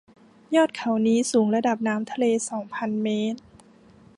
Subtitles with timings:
[0.55, 3.39] ยอดเขานี้สูงกว่าระดับน้ำทะเลสองพันเมตร